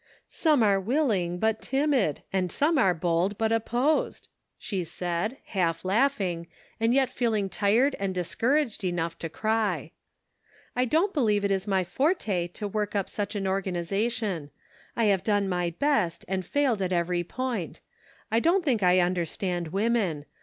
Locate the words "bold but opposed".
2.91-4.29